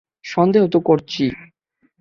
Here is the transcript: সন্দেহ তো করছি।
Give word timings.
সন্দেহ 0.25 0.63
তো 0.67 0.79
করছি। 0.79 1.23